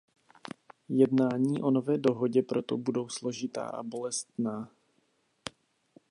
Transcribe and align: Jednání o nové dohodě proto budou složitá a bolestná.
Jednání 0.89 1.61
o 1.61 1.71
nové 1.71 1.97
dohodě 1.97 2.41
proto 2.43 2.77
budou 2.77 3.09
složitá 3.09 3.65
a 3.65 3.83
bolestná. 3.83 4.69